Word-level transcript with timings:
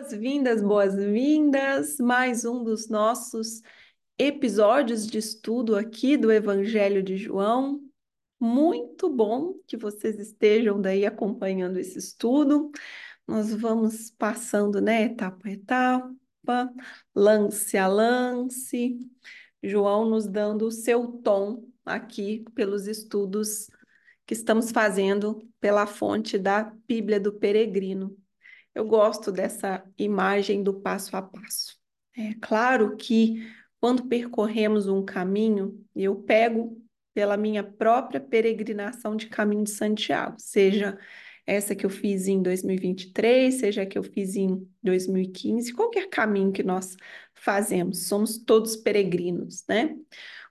Boas-vindas, 0.00 0.62
boas-vindas. 0.62 1.98
Mais 1.98 2.46
um 2.46 2.64
dos 2.64 2.88
nossos 2.88 3.60
episódios 4.18 5.06
de 5.06 5.18
estudo 5.18 5.76
aqui 5.76 6.16
do 6.16 6.32
Evangelho 6.32 7.02
de 7.02 7.18
João. 7.18 7.82
Muito 8.40 9.10
bom 9.10 9.56
que 9.66 9.76
vocês 9.76 10.18
estejam 10.18 10.80
daí 10.80 11.04
acompanhando 11.04 11.78
esse 11.78 11.98
estudo. 11.98 12.70
Nós 13.28 13.52
vamos 13.52 14.10
passando, 14.12 14.80
né, 14.80 15.02
etapa 15.02 15.48
a 15.48 15.52
etapa, 15.52 16.72
lance 17.14 17.76
a 17.76 17.86
lance. 17.86 18.98
João 19.62 20.08
nos 20.08 20.26
dando 20.26 20.66
o 20.66 20.72
seu 20.72 21.08
tom 21.08 21.62
aqui 21.84 22.42
pelos 22.54 22.88
estudos 22.88 23.68
que 24.24 24.32
estamos 24.32 24.70
fazendo 24.70 25.46
pela 25.60 25.86
fonte 25.86 26.38
da 26.38 26.72
Bíblia 26.88 27.20
do 27.20 27.34
Peregrino. 27.34 28.16
Eu 28.74 28.84
gosto 28.86 29.32
dessa 29.32 29.84
imagem 29.98 30.62
do 30.62 30.74
passo 30.74 31.16
a 31.16 31.22
passo. 31.22 31.76
É 32.16 32.34
claro 32.40 32.96
que 32.96 33.50
quando 33.80 34.06
percorremos 34.06 34.88
um 34.88 35.04
caminho, 35.04 35.82
eu 35.94 36.16
pego 36.16 36.80
pela 37.14 37.36
minha 37.36 37.64
própria 37.64 38.20
peregrinação 38.20 39.16
de 39.16 39.26
caminho 39.26 39.64
de 39.64 39.70
Santiago, 39.70 40.36
seja 40.38 40.98
essa 41.46 41.74
que 41.74 41.84
eu 41.84 41.90
fiz 41.90 42.28
em 42.28 42.40
2023, 42.42 43.54
seja 43.54 43.84
que 43.86 43.98
eu 43.98 44.02
fiz 44.02 44.36
em 44.36 44.68
2015, 44.82 45.72
qualquer 45.72 46.08
caminho 46.08 46.52
que 46.52 46.62
nós 46.62 46.96
fazemos, 47.34 48.06
somos 48.06 48.38
todos 48.38 48.76
peregrinos, 48.76 49.64
né? 49.68 49.96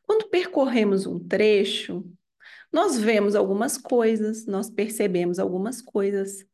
Quando 0.04 0.28
percorremos 0.30 1.06
um 1.06 1.20
trecho, 1.20 2.04
nós 2.72 2.98
vemos 3.00 3.36
algumas 3.36 3.78
coisas, 3.78 4.46
nós 4.46 4.70
percebemos 4.70 5.40
algumas 5.40 5.82
coisas, 5.82 6.46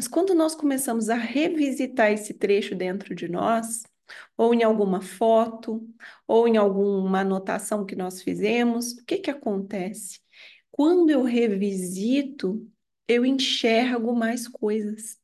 mas 0.00 0.08
quando 0.08 0.34
nós 0.34 0.54
começamos 0.54 1.10
a 1.10 1.14
revisitar 1.14 2.10
esse 2.10 2.32
trecho 2.32 2.74
dentro 2.74 3.14
de 3.14 3.28
nós, 3.28 3.82
ou 4.34 4.54
em 4.54 4.62
alguma 4.62 5.02
foto, 5.02 5.86
ou 6.26 6.48
em 6.48 6.56
alguma 6.56 7.20
anotação 7.20 7.84
que 7.84 7.94
nós 7.94 8.22
fizemos, 8.22 8.92
o 8.92 9.04
que 9.04 9.18
que 9.18 9.30
acontece? 9.30 10.18
Quando 10.70 11.10
eu 11.10 11.22
revisito, 11.22 12.66
eu 13.06 13.26
enxergo 13.26 14.16
mais 14.16 14.48
coisas. 14.48 15.18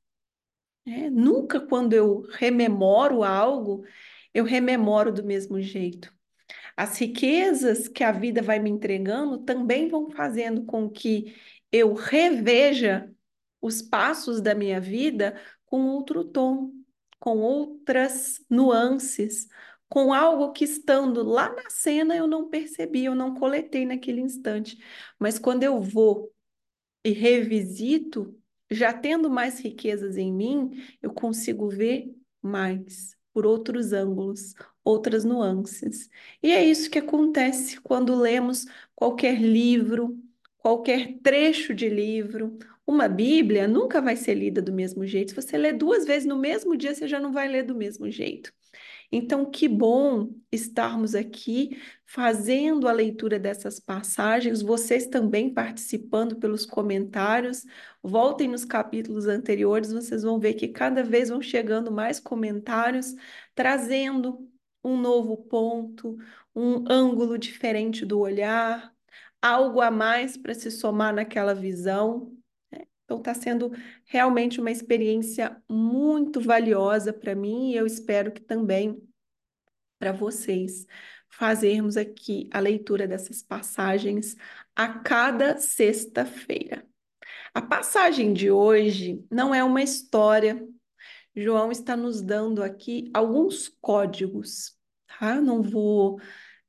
É, 0.86 1.08
nunca 1.08 1.58
quando 1.58 1.94
eu 1.94 2.26
rememoro 2.32 3.24
algo, 3.24 3.82
eu 4.34 4.44
rememoro 4.44 5.10
do 5.10 5.24
mesmo 5.24 5.58
jeito. 5.58 6.12
As 6.76 6.98
riquezas 6.98 7.88
que 7.88 8.04
a 8.04 8.12
vida 8.12 8.42
vai 8.42 8.58
me 8.58 8.68
entregando 8.68 9.38
também 9.38 9.88
vão 9.88 10.10
fazendo 10.10 10.66
com 10.66 10.90
que 10.90 11.34
eu 11.72 11.94
reveja 11.94 13.10
os 13.66 13.82
passos 13.82 14.40
da 14.40 14.54
minha 14.54 14.80
vida 14.80 15.40
com 15.66 15.86
outro 15.88 16.24
tom, 16.24 16.72
com 17.18 17.38
outras 17.38 18.40
nuances, 18.48 19.48
com 19.88 20.12
algo 20.12 20.52
que 20.52 20.64
estando 20.64 21.22
lá 21.22 21.52
na 21.54 21.70
cena 21.70 22.16
eu 22.16 22.26
não 22.26 22.48
percebi, 22.48 23.04
eu 23.04 23.14
não 23.14 23.34
coletei 23.34 23.86
naquele 23.86 24.20
instante. 24.20 24.78
Mas 25.18 25.38
quando 25.38 25.62
eu 25.62 25.80
vou 25.80 26.32
e 27.04 27.10
revisito, 27.10 28.36
já 28.70 28.92
tendo 28.92 29.30
mais 29.30 29.60
riquezas 29.60 30.16
em 30.16 30.32
mim, 30.32 30.82
eu 31.00 31.12
consigo 31.12 31.68
ver 31.68 32.12
mais 32.42 33.16
por 33.32 33.46
outros 33.46 33.92
ângulos, 33.92 34.54
outras 34.82 35.24
nuances. 35.24 36.08
E 36.42 36.50
é 36.52 36.64
isso 36.64 36.90
que 36.90 36.98
acontece 36.98 37.80
quando 37.80 38.14
lemos 38.14 38.64
qualquer 38.94 39.40
livro, 39.40 40.18
qualquer 40.58 41.18
trecho 41.22 41.74
de 41.74 41.88
livro, 41.88 42.58
uma 42.86 43.08
Bíblia 43.08 43.66
nunca 43.68 44.00
vai 44.00 44.16
ser 44.16 44.34
lida 44.34 44.62
do 44.62 44.72
mesmo 44.72 45.06
jeito. 45.06 45.30
Se 45.30 45.36
você 45.36 45.58
ler 45.58 45.74
duas 45.74 46.04
vezes 46.06 46.26
no 46.26 46.38
mesmo 46.38 46.76
dia, 46.76 46.94
você 46.94 47.08
já 47.08 47.20
não 47.20 47.32
vai 47.32 47.48
ler 47.48 47.64
do 47.64 47.74
mesmo 47.74 48.10
jeito. 48.10 48.52
Então, 49.10 49.50
que 49.50 49.68
bom 49.68 50.30
estarmos 50.50 51.14
aqui 51.14 51.80
fazendo 52.04 52.88
a 52.88 52.92
leitura 52.92 53.38
dessas 53.38 53.78
passagens, 53.78 54.62
vocês 54.62 55.06
também 55.06 55.52
participando 55.52 56.36
pelos 56.36 56.66
comentários. 56.66 57.64
Voltem 58.02 58.48
nos 58.48 58.64
capítulos 58.64 59.26
anteriores, 59.26 59.92
vocês 59.92 60.22
vão 60.22 60.38
ver 60.38 60.54
que 60.54 60.68
cada 60.68 61.02
vez 61.02 61.28
vão 61.28 61.40
chegando 61.40 61.90
mais 61.92 62.18
comentários, 62.20 63.14
trazendo 63.54 64.48
um 64.82 64.96
novo 64.96 65.36
ponto, 65.36 66.16
um 66.54 66.84
ângulo 66.90 67.38
diferente 67.38 68.04
do 68.04 68.20
olhar, 68.20 68.92
algo 69.40 69.80
a 69.80 69.90
mais 69.90 70.36
para 70.36 70.54
se 70.54 70.70
somar 70.70 71.14
naquela 71.14 71.54
visão. 71.54 72.35
Então, 73.06 73.18
está 73.18 73.32
sendo 73.32 73.72
realmente 74.04 74.60
uma 74.60 74.70
experiência 74.70 75.56
muito 75.70 76.40
valiosa 76.40 77.12
para 77.12 77.36
mim 77.36 77.70
e 77.70 77.76
eu 77.76 77.86
espero 77.86 78.32
que 78.32 78.40
também 78.40 79.00
para 79.96 80.10
vocês 80.10 80.84
fazermos 81.28 81.96
aqui 81.96 82.50
a 82.52 82.58
leitura 82.58 83.06
dessas 83.06 83.42
passagens 83.42 84.34
a 84.74 84.88
cada 84.88 85.56
sexta-feira. 85.56 86.84
A 87.54 87.62
passagem 87.62 88.32
de 88.32 88.50
hoje 88.50 89.24
não 89.30 89.54
é 89.54 89.62
uma 89.62 89.82
história. 89.82 90.66
João 91.34 91.70
está 91.70 91.96
nos 91.96 92.20
dando 92.20 92.60
aqui 92.60 93.08
alguns 93.14 93.68
códigos, 93.80 94.76
tá? 95.06 95.40
Não 95.40 95.62
vou 95.62 96.20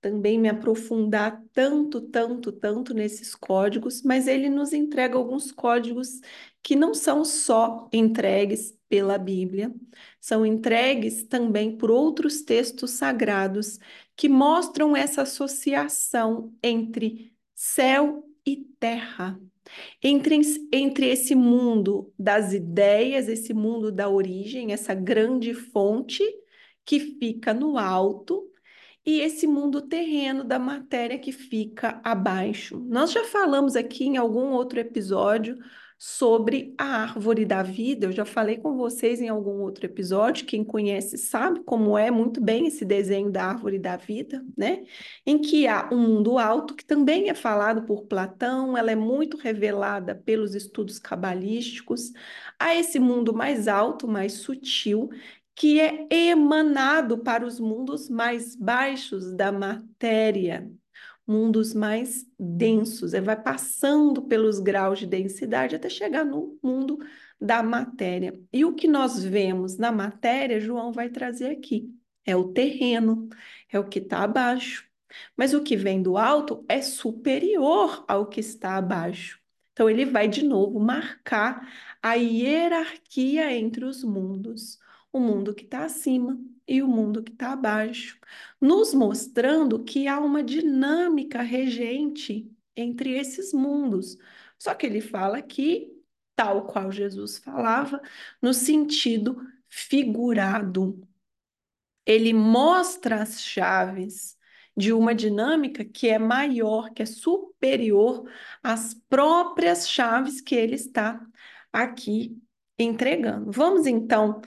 também 0.01 0.39
me 0.39 0.49
aprofundar 0.49 1.43
tanto, 1.53 2.01
tanto, 2.01 2.51
tanto 2.51 2.93
nesses 2.93 3.35
códigos, 3.35 4.01
mas 4.03 4.27
ele 4.27 4.49
nos 4.49 4.73
entrega 4.73 5.17
alguns 5.17 5.51
códigos 5.51 6.21
que 6.61 6.75
não 6.75 6.93
são 6.93 7.25
só 7.25 7.89
entregues 7.91 8.77
pela 8.89 9.17
Bíblia, 9.17 9.73
são 10.19 10.45
entregues 10.45 11.23
também 11.25 11.77
por 11.77 11.91
outros 11.91 12.41
textos 12.41 12.91
sagrados 12.91 13.79
que 14.15 14.29
mostram 14.29 14.95
essa 14.95 15.23
associação 15.23 16.53
entre 16.63 17.33
céu 17.53 18.23
e 18.45 18.57
terra. 18.79 19.39
Entre, 20.01 20.39
entre 20.71 21.07
esse 21.07 21.35
mundo 21.35 22.13
das 22.17 22.53
ideias, 22.53 23.27
esse 23.27 23.53
mundo 23.53 23.91
da 23.91 24.09
origem, 24.09 24.71
essa 24.71 24.93
grande 24.93 25.53
fonte 25.53 26.23
que 26.85 26.99
fica 26.99 27.53
no 27.53 27.77
alto, 27.77 28.49
e 29.07 29.21
esse 29.21 29.47
mundo 29.47 29.81
terreno 29.81 30.43
da 30.43 30.59
matéria 30.59 31.17
que 31.17 31.31
fica 31.31 32.01
abaixo. 32.03 32.77
Nós 32.89 33.09
já 33.09 33.23
falamos 33.23 33.77
aqui 33.77 34.03
em 34.03 34.17
algum 34.17 34.51
outro 34.51 34.81
episódio 34.81 35.57
sobre 35.97 36.75
a 36.77 36.83
árvore 37.03 37.45
da 37.45 37.63
vida. 37.63 38.07
Eu 38.07 38.11
já 38.11 38.25
falei 38.25 38.57
com 38.57 38.75
vocês 38.75 39.21
em 39.21 39.29
algum 39.29 39.61
outro 39.61 39.85
episódio. 39.85 40.45
Quem 40.45 40.61
conhece 40.61 41.17
sabe 41.17 41.61
como 41.63 41.97
é 41.97 42.11
muito 42.11 42.41
bem 42.41 42.67
esse 42.67 42.83
desenho 42.83 43.31
da 43.31 43.45
árvore 43.45 43.79
da 43.79 43.95
vida, 43.95 44.45
né? 44.57 44.83
Em 45.25 45.39
que 45.39 45.67
há 45.67 45.87
um 45.89 45.97
mundo 45.97 46.37
alto, 46.37 46.75
que 46.75 46.83
também 46.83 47.29
é 47.29 47.33
falado 47.33 47.83
por 47.83 48.07
Platão, 48.07 48.77
ela 48.77 48.91
é 48.91 48.95
muito 48.95 49.37
revelada 49.37 50.13
pelos 50.15 50.53
estudos 50.53 50.99
cabalísticos. 50.99 52.11
Há 52.59 52.75
esse 52.75 52.99
mundo 52.99 53.33
mais 53.33 53.69
alto, 53.69 54.05
mais 54.05 54.33
sutil, 54.33 55.09
que 55.57 55.79
é 55.79 56.07
emanado 56.11 57.17
para 57.17 57.43
os 57.43 57.59
mundos 57.59 58.09
mais 58.09 58.55
baixos 58.55 59.33
da 59.33 59.51
matéria, 59.51 60.71
mundos 61.25 61.73
mais 61.73 62.27
densos, 62.39 63.15
é, 63.15 63.19
vai 63.19 63.41
passando 63.41 64.21
pelos 64.21 64.59
graus 64.59 64.99
de 64.99 65.07
densidade 65.07 65.75
até 65.75 65.89
chegar 65.89 66.23
no 66.23 66.59
mundo 66.61 66.99
da 67.41 67.63
matéria. 67.63 68.39
E 68.53 68.63
o 68.65 68.75
que 68.75 68.87
nós 68.87 69.23
vemos 69.23 69.77
na 69.79 69.91
matéria, 69.91 70.59
João 70.59 70.91
vai 70.91 71.09
trazer 71.09 71.49
aqui, 71.49 71.91
é 72.23 72.35
o 72.35 72.53
terreno, 72.53 73.27
é 73.71 73.79
o 73.79 73.89
que 73.89 73.97
está 73.97 74.19
abaixo. 74.19 74.87
Mas 75.35 75.55
o 75.55 75.63
que 75.63 75.75
vem 75.75 76.03
do 76.03 76.17
alto 76.17 76.63
é 76.69 76.83
superior 76.83 78.05
ao 78.07 78.27
que 78.27 78.41
está 78.41 78.75
abaixo. 78.77 79.39
Então, 79.73 79.89
ele 79.89 80.05
vai 80.05 80.27
de 80.27 80.43
novo 80.43 80.79
marcar 80.79 81.67
a 82.01 82.13
hierarquia 82.13 83.55
entre 83.57 83.85
os 83.85 84.03
mundos 84.03 84.77
o 85.17 85.19
mundo 85.19 85.53
que 85.53 85.63
está 85.63 85.85
acima 85.85 86.39
e 86.67 86.81
o 86.81 86.87
mundo 86.87 87.23
que 87.23 87.31
está 87.31 87.53
abaixo, 87.53 88.19
nos 88.59 88.93
mostrando 88.93 89.83
que 89.83 90.07
há 90.07 90.19
uma 90.19 90.43
dinâmica 90.43 91.41
regente 91.41 92.51
entre 92.75 93.17
esses 93.17 93.53
mundos. 93.53 94.17
Só 94.59 94.73
que 94.73 94.85
ele 94.85 95.01
fala 95.01 95.37
aqui, 95.37 95.91
tal 96.35 96.65
qual 96.67 96.91
Jesus 96.91 97.37
falava, 97.37 98.01
no 98.41 98.53
sentido 98.53 99.41
figurado. 99.69 101.01
Ele 102.05 102.33
mostra 102.33 103.21
as 103.21 103.41
chaves 103.41 104.37
de 104.75 104.93
uma 104.93 105.15
dinâmica 105.15 105.83
que 105.83 106.07
é 106.07 106.19
maior, 106.19 106.91
que 106.91 107.01
é 107.01 107.05
superior 107.05 108.29
às 108.61 108.93
próprias 108.93 109.89
chaves 109.89 110.39
que 110.39 110.55
ele 110.55 110.75
está 110.75 111.19
aqui 111.73 112.39
entregando. 112.77 113.51
Vamos 113.51 113.87
então 113.87 114.39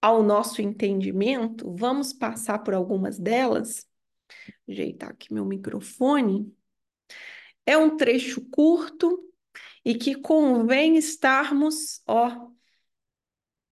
ao 0.00 0.22
nosso 0.22 0.62
entendimento, 0.62 1.74
vamos 1.74 2.12
passar 2.12 2.60
por 2.60 2.74
algumas 2.74 3.18
delas. 3.18 3.86
Ajeitar 4.68 5.10
aqui 5.10 5.32
meu 5.32 5.44
microfone. 5.44 6.54
É 7.66 7.76
um 7.76 7.96
trecho 7.96 8.40
curto 8.50 9.30
e 9.84 9.94
que 9.94 10.14
convém 10.14 10.96
estarmos, 10.96 12.02
ó, 12.06 12.50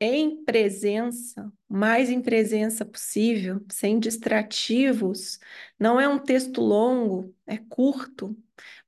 em 0.00 0.44
presença, 0.44 1.52
mais 1.68 2.08
em 2.10 2.20
presença 2.22 2.84
possível, 2.84 3.64
sem 3.70 3.98
distrativos. 3.98 5.40
Não 5.78 6.00
é 6.00 6.08
um 6.08 6.18
texto 6.18 6.60
longo, 6.60 7.34
é 7.46 7.58
curto, 7.58 8.36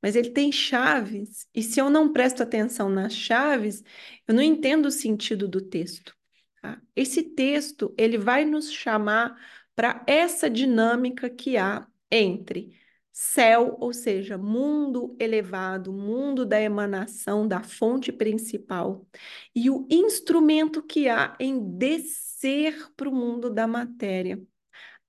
mas 0.02 0.14
ele 0.16 0.30
tem 0.30 0.52
chaves. 0.52 1.48
E 1.54 1.62
se 1.62 1.80
eu 1.80 1.90
não 1.90 2.12
presto 2.12 2.42
atenção 2.42 2.88
nas 2.88 3.12
chaves, 3.14 3.82
eu 4.26 4.34
não 4.34 4.42
entendo 4.42 4.86
o 4.86 4.90
sentido 4.90 5.48
do 5.48 5.60
texto. 5.60 6.16
Tá? 6.60 6.80
Esse 6.94 7.22
texto 7.22 7.94
ele 7.96 8.18
vai 8.18 8.44
nos 8.44 8.70
chamar 8.72 9.36
para 9.74 10.04
essa 10.06 10.50
dinâmica 10.50 11.30
que 11.30 11.56
há 11.56 11.86
entre 12.10 12.78
céu, 13.12 13.76
ou 13.80 13.92
seja, 13.92 14.38
mundo 14.38 15.16
elevado, 15.18 15.92
mundo 15.92 16.46
da 16.46 16.60
emanação 16.60 17.46
da 17.46 17.62
fonte 17.62 18.12
principal, 18.12 19.06
e 19.54 19.70
o 19.70 19.86
instrumento 19.90 20.82
que 20.82 21.08
há 21.08 21.36
em 21.38 21.76
descer 21.76 22.90
para 22.96 23.08
o 23.08 23.14
mundo 23.14 23.50
da 23.50 23.66
matéria, 23.66 24.40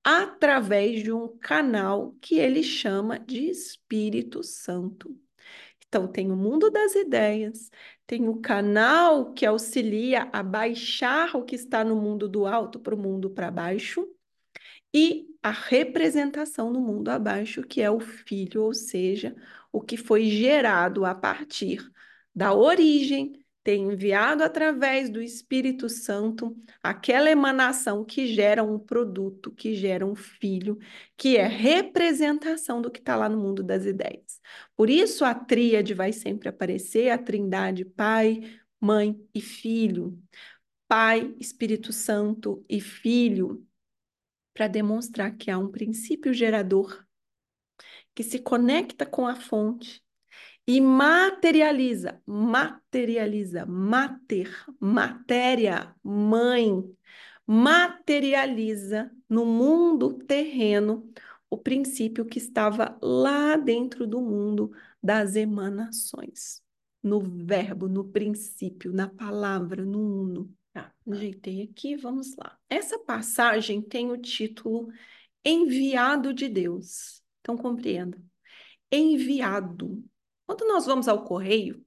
através 0.04 1.04
de 1.04 1.12
um 1.12 1.28
canal 1.38 2.16
que 2.22 2.36
ele 2.36 2.64
chama 2.64 3.20
de 3.20 3.50
Espírito 3.50 4.44
Santo. 4.44 5.16
Então, 5.94 6.08
tem 6.08 6.32
o 6.32 6.38
mundo 6.38 6.70
das 6.72 6.96
ideias, 6.96 7.70
tem 8.08 8.30
o 8.30 8.40
canal 8.40 9.34
que 9.34 9.46
auxilia 9.46 10.30
a 10.32 10.42
baixar 10.42 11.36
o 11.36 11.44
que 11.44 11.54
está 11.54 11.84
no 11.84 11.98
mundo 11.98 12.30
do 12.30 12.46
alto 12.48 12.80
para 12.80 12.96
o 12.96 12.98
mundo 12.98 13.30
para 13.30 13.52
baixo, 13.52 14.08
e 14.94 15.28
a 15.44 15.52
representação 15.52 16.72
no 16.72 16.80
mundo 16.80 17.10
abaixo, 17.10 17.64
que 17.64 17.82
é 17.82 17.92
o 17.92 18.00
filho, 18.00 18.64
ou 18.64 18.74
seja, 18.74 19.36
o 19.72 19.82
que 19.82 19.98
foi 19.98 20.30
gerado 20.30 21.04
a 21.06 21.14
partir 21.14 21.82
da 22.34 22.54
origem, 22.54 23.41
tem 23.64 23.84
enviado 23.92 24.44
através 24.44 25.10
do 25.10 25.22
Espírito 25.22 25.88
Santo 25.88 26.56
aquela 26.82 27.30
emanação 27.30 28.04
que 28.04 28.28
gera 28.28 28.64
um 28.64 28.80
produto, 28.80 29.52
que 29.52 29.76
gera 29.76 30.06
um 30.06 30.16
filho, 30.16 30.78
que 31.16 31.38
é 31.38 31.46
representação 31.46 32.82
do 32.82 32.90
que 32.90 33.00
está 33.00 33.16
lá 33.16 33.30
no 33.30 33.38
mundo 33.38 33.64
das 33.64 33.86
ideias. 33.86 34.42
Por 34.76 34.90
isso 34.90 35.24
a 35.24 35.36
tríade 35.36 35.94
vai 35.94 36.12
sempre 36.12 36.50
aparecer, 36.50 37.10
a 37.10 37.18
trindade 37.18 37.86
Pai, 37.86 38.42
Mãe 38.80 39.20
e 39.34 39.42
Filho. 39.42 40.20
Pai, 40.88 41.34
Espírito 41.40 41.94
Santo 41.94 42.66
e 42.68 42.82
Filho 42.82 43.66
para 44.54 44.68
demonstrar 44.68 45.36
que 45.38 45.50
há 45.50 45.58
um 45.58 45.72
princípio 45.72 46.34
gerador 46.34 47.06
que 48.14 48.24
se 48.24 48.40
conecta 48.40 49.06
com 49.06 49.26
a 49.26 49.36
fonte 49.36 50.04
e 50.68 50.80
materializa, 50.80 52.22
materializa, 52.26 53.66
mater, 53.66 54.50
matéria, 54.80 55.96
mãe, 56.04 56.84
materializa 57.46 59.12
no 59.28 59.46
mundo 59.46 60.14
terreno 60.20 61.12
o 61.50 61.58
princípio 61.58 62.26
que 62.26 62.38
estava 62.38 62.98
lá 63.02 63.58
dentro 63.58 64.08
do 64.08 64.22
mundo 64.22 64.72
das 65.04 65.36
emanações, 65.36 66.64
no 67.04 67.20
verbo, 67.20 67.90
no 67.90 68.06
princípio, 68.06 68.94
na 68.94 69.10
palavra, 69.10 69.84
no 69.84 70.00
uno. 70.00 70.56
Tá, 70.72 70.94
ajeitei 71.10 71.64
aqui, 71.64 71.98
vamos 71.98 72.36
lá. 72.38 72.58
Essa 72.70 72.98
passagem 73.00 73.82
tem 73.82 74.10
o 74.10 74.18
título 74.18 74.88
Enviado 75.44 76.34
de 76.34 76.48
Deus. 76.48 77.22
Então, 77.42 77.58
compreenda. 77.58 78.18
Enviado. 78.90 80.02
Quando 80.52 80.68
nós 80.68 80.86
vamos 80.86 81.08
ao 81.08 81.24
correio, 81.24 81.82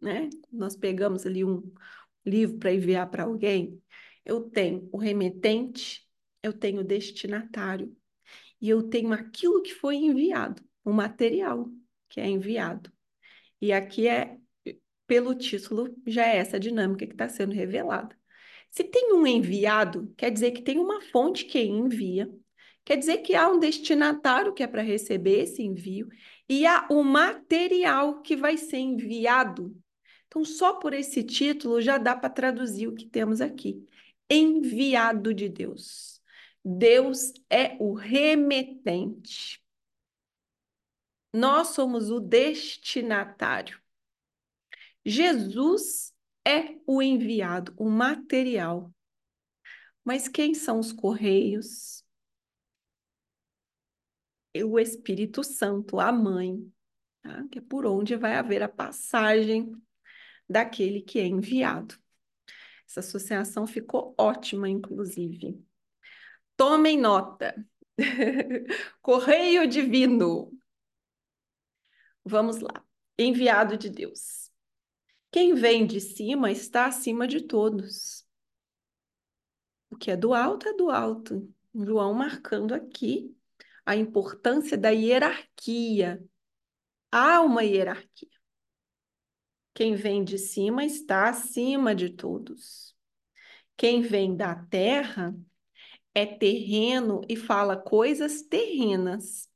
né? 0.00 0.28
Nós 0.50 0.74
pegamos 0.74 1.24
ali 1.24 1.44
um 1.44 1.62
livro 2.26 2.58
para 2.58 2.74
enviar 2.74 3.08
para 3.08 3.22
alguém, 3.22 3.80
eu 4.24 4.40
tenho 4.50 4.88
o 4.90 4.98
remetente, 4.98 6.04
eu 6.42 6.52
tenho 6.52 6.80
o 6.80 6.84
destinatário 6.84 7.96
e 8.60 8.68
eu 8.68 8.82
tenho 8.82 9.12
aquilo 9.12 9.62
que 9.62 9.72
foi 9.72 9.94
enviado, 9.94 10.60
o 10.84 10.92
material 10.92 11.70
que 12.08 12.20
é 12.20 12.26
enviado. 12.26 12.92
E 13.60 13.72
aqui 13.72 14.08
é 14.08 14.36
pelo 15.06 15.32
título, 15.32 15.94
já 16.04 16.26
é 16.26 16.38
essa 16.38 16.58
dinâmica 16.58 17.06
que 17.06 17.12
está 17.12 17.28
sendo 17.28 17.52
revelada. 17.52 18.18
Se 18.68 18.82
tem 18.82 19.12
um 19.12 19.24
enviado, 19.24 20.12
quer 20.16 20.32
dizer 20.32 20.50
que 20.50 20.62
tem 20.62 20.76
uma 20.76 21.00
fonte 21.02 21.44
que 21.44 21.60
envia, 21.60 22.28
quer 22.84 22.96
dizer 22.96 23.18
que 23.18 23.36
há 23.36 23.48
um 23.48 23.60
destinatário 23.60 24.52
que 24.52 24.64
é 24.64 24.66
para 24.66 24.82
receber 24.82 25.44
esse 25.44 25.62
envio, 25.62 26.08
e 26.48 26.66
há 26.66 26.86
o 26.90 27.02
material 27.02 28.20
que 28.22 28.36
vai 28.36 28.56
ser 28.56 28.78
enviado. 28.78 29.76
Então, 30.26 30.44
só 30.44 30.74
por 30.74 30.94
esse 30.94 31.22
título 31.22 31.80
já 31.80 31.98
dá 31.98 32.16
para 32.16 32.30
traduzir 32.30 32.88
o 32.88 32.94
que 32.94 33.06
temos 33.06 33.40
aqui. 33.40 33.86
Enviado 34.30 35.34
de 35.34 35.48
Deus. 35.48 36.20
Deus 36.64 37.32
é 37.50 37.76
o 37.80 37.92
remetente. 37.92 39.62
Nós 41.32 41.68
somos 41.68 42.10
o 42.10 42.20
destinatário. 42.20 43.80
Jesus 45.04 46.14
é 46.46 46.76
o 46.86 47.02
enviado, 47.02 47.74
o 47.76 47.88
material. 47.88 48.92
Mas 50.04 50.28
quem 50.28 50.54
são 50.54 50.78
os 50.78 50.92
correios? 50.92 52.01
O 54.54 54.78
Espírito 54.78 55.42
Santo, 55.42 55.98
a 55.98 56.12
mãe, 56.12 56.70
tá? 57.22 57.46
que 57.50 57.58
é 57.58 57.62
por 57.62 57.86
onde 57.86 58.16
vai 58.16 58.34
haver 58.36 58.62
a 58.62 58.68
passagem 58.68 59.72
daquele 60.48 61.00
que 61.00 61.18
é 61.18 61.26
enviado. 61.26 61.96
Essa 62.86 63.00
associação 63.00 63.66
ficou 63.66 64.14
ótima, 64.18 64.68
inclusive. 64.68 65.58
Tomem 66.56 66.98
nota. 66.98 67.54
Correio 69.00 69.66
divino. 69.66 70.52
Vamos 72.22 72.58
lá. 72.58 72.84
Enviado 73.18 73.78
de 73.78 73.88
Deus. 73.88 74.50
Quem 75.30 75.54
vem 75.54 75.86
de 75.86 76.00
cima 76.00 76.50
está 76.50 76.86
acima 76.86 77.26
de 77.26 77.40
todos. 77.40 78.26
O 79.90 79.96
que 79.96 80.10
é 80.10 80.16
do 80.16 80.34
alto 80.34 80.68
é 80.68 80.74
do 80.74 80.90
alto. 80.90 81.50
João 81.74 82.12
marcando 82.12 82.74
aqui 82.74 83.34
a 83.84 83.96
importância 83.96 84.76
da 84.76 84.90
hierarquia. 84.90 86.22
Há 87.10 87.40
uma 87.40 87.62
hierarquia. 87.62 88.30
Quem 89.74 89.94
vem 89.94 90.22
de 90.22 90.38
cima 90.38 90.84
está 90.84 91.28
acima 91.28 91.94
de 91.94 92.10
todos. 92.10 92.94
Quem 93.76 94.02
vem 94.02 94.36
da 94.36 94.54
terra 94.54 95.34
é 96.14 96.26
terreno 96.26 97.22
e 97.28 97.36
fala 97.36 97.76
coisas 97.76 98.42
terrenas. 98.42 99.48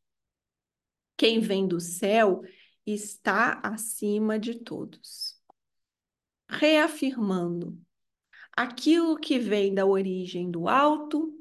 Quem 1.16 1.40
vem 1.40 1.66
do 1.66 1.80
céu 1.80 2.42
está 2.86 3.60
acima 3.62 4.38
de 4.38 4.60
todos 4.60 5.36
reafirmando 6.48 7.78
aquilo 8.52 9.16
que 9.16 9.38
vem 9.38 9.74
da 9.74 9.84
origem 9.84 10.50
do 10.50 10.68
alto, 10.68 11.32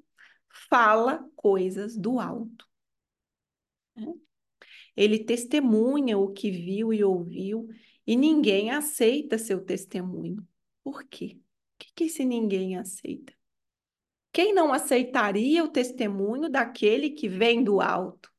fala 0.70 1.26
coisas 1.36 1.96
do 1.96 2.20
alto. 2.20 2.68
Ele 4.96 5.20
testemunha 5.20 6.18
o 6.18 6.32
que 6.32 6.50
viu 6.50 6.94
e 6.94 7.04
ouviu 7.04 7.68
e 8.08 8.16
ninguém 8.16 8.72
aceita 8.72 9.38
seu 9.38 9.64
testemunho. 9.64 10.46
Por 10.84 11.04
quê? 11.04 11.38
O 11.38 11.78
que, 11.78 11.94
que 11.94 12.04
esse 12.06 12.24
ninguém 12.24 12.78
aceita? 12.78 13.34
Quem 14.32 14.54
não 14.54 14.74
aceitaria 14.74 15.64
o 15.64 15.70
testemunho 15.70 16.50
daquele 16.50 17.10
que 17.10 17.28
vem 17.28 17.64
do 17.64 17.82
alto? 17.82 18.32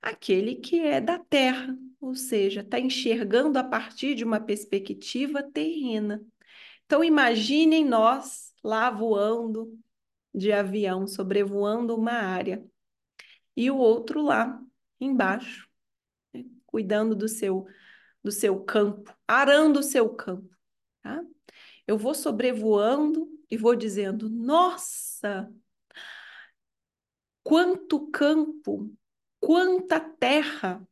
Aquele 0.00 0.56
que 0.56 0.80
é 0.80 1.00
da 1.00 1.18
terra, 1.18 1.76
ou 2.00 2.14
seja, 2.14 2.60
está 2.60 2.78
enxergando 2.78 3.58
a 3.58 3.64
partir 3.64 4.14
de 4.14 4.24
uma 4.24 4.40
perspectiva 4.40 5.42
terrena. 5.42 6.24
Então, 6.84 7.02
imaginem 7.02 7.84
nós 7.84 8.54
lá 8.62 8.88
voando 8.90 9.76
de 10.32 10.52
avião, 10.52 11.06
sobrevoando 11.06 11.96
uma 11.96 12.12
área, 12.12 12.64
e 13.56 13.70
o 13.70 13.76
outro 13.76 14.22
lá 14.22 14.62
embaixo, 15.00 15.68
né, 16.32 16.44
cuidando 16.66 17.14
do 17.14 17.28
seu, 17.28 17.66
do 18.22 18.32
seu 18.32 18.60
campo, 18.64 19.14
arando 19.26 19.80
o 19.80 19.82
seu 19.82 20.08
campo. 20.10 20.54
Tá? 21.02 21.22
Eu 21.86 21.98
vou 21.98 22.14
sobrevoando 22.14 23.28
e 23.50 23.56
vou 23.56 23.76
dizendo: 23.76 24.28
nossa, 24.28 25.52
quanto 27.42 28.10
campo, 28.10 28.92
quanta 29.40 30.00
terra 30.00 30.86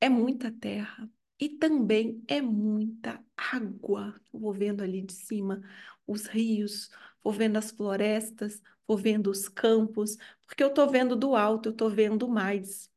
é 0.00 0.08
muita 0.08 0.52
terra 0.52 1.10
e 1.40 1.48
também 1.48 2.22
é 2.28 2.40
muita 2.40 3.24
água. 3.36 4.14
vou 4.32 4.52
vendo 4.52 4.82
ali 4.82 5.02
de 5.02 5.12
cima 5.12 5.62
os 6.06 6.26
rios, 6.26 6.90
vou 7.22 7.32
vendo 7.32 7.56
as 7.58 7.70
florestas, 7.70 8.62
vou 8.86 8.96
vendo 8.96 9.30
os 9.30 9.48
campos, 9.48 10.16
porque 10.46 10.62
eu 10.62 10.68
estou 10.68 10.88
vendo 10.90 11.14
do 11.14 11.36
alto, 11.36 11.68
eu 11.68 11.72
estou 11.72 11.90
vendo 11.90 12.28
mais. 12.28 12.90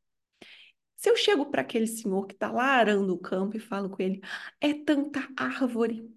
Se 1.02 1.10
eu 1.10 1.16
chego 1.16 1.46
para 1.46 1.62
aquele 1.62 1.86
senhor 1.88 2.26
que 2.28 2.34
está 2.34 2.52
lá 2.52 2.64
arando 2.76 3.12
o 3.12 3.18
campo 3.18 3.56
e 3.56 3.60
falo 3.60 3.90
com 3.90 4.00
ele, 4.00 4.20
é 4.60 4.72
tanta 4.72 5.28
árvore, 5.36 6.08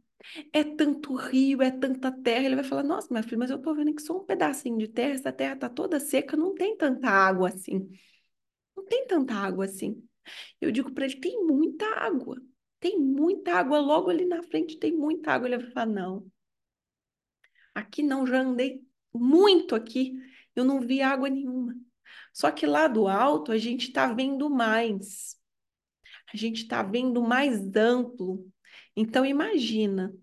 é 0.54 0.64
tanto 0.64 1.16
rio, 1.16 1.64
é 1.64 1.72
tanta 1.72 2.12
terra. 2.12 2.46
Ele 2.46 2.56
vai 2.56 2.64
falar: 2.64 2.84
Nossa, 2.84 3.08
minha 3.10 3.24
filha, 3.24 3.40
mas 3.40 3.50
eu 3.50 3.60
tô 3.60 3.74
vendo 3.74 3.96
que 3.96 4.02
só 4.04 4.16
um 4.16 4.26
pedacinho 4.26 4.78
de 4.78 4.88
terra, 4.88 5.14
essa 5.16 5.34
terra 5.34 5.56
tá 5.56 5.70
toda 5.70 6.00
seca, 6.00 6.38
não 6.38 6.54
tem 6.54 6.78
tanta 6.78 7.10
água 7.10 7.50
assim. 7.50 7.90
Não 8.78 8.86
tem 8.86 9.08
tanta 9.08 9.34
água 9.34 9.66
assim. 9.66 10.08
Eu 10.62 10.72
digo 10.72 10.92
para 10.94 11.06
ele: 11.06 11.20
Tem 11.20 11.44
muita 11.44 11.86
água. 11.96 12.40
Tem 12.80 13.00
muita 13.00 13.54
água 13.54 13.80
logo 13.80 14.12
ali 14.12 14.26
na 14.26 14.44
frente, 14.44 14.78
tem 14.78 14.96
muita 14.96 15.32
água. 15.32 15.48
Ele 15.48 15.58
vai 15.58 15.72
falar: 15.72 15.88
Não. 15.88 16.32
Aqui 17.74 18.04
não, 18.04 18.28
já 18.28 18.42
andei 18.42 18.84
muito 19.12 19.74
aqui, 19.74 20.14
eu 20.56 20.64
não 20.64 20.80
vi 20.80 21.02
água 21.02 21.28
nenhuma. 21.28 21.76
Só 22.36 22.52
que 22.52 22.66
lá 22.66 22.90
do 22.90 23.08
alto 23.08 23.54
a 23.54 23.58
gente 23.58 23.88
está 23.88 24.12
vendo 24.12 24.50
mais. 24.50 25.38
A 26.34 26.36
gente 26.36 26.64
está 26.64 26.84
vendo 26.84 27.24
mais 27.24 27.74
amplo. 27.78 28.46
Então 28.94 29.26
imagina 29.26 30.14